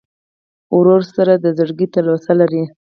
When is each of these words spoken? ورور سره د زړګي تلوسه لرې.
ورور 0.77 1.01
سره 1.15 1.33
د 1.43 1.45
زړګي 1.57 1.87
تلوسه 1.93 2.31
لرې. 2.39 2.63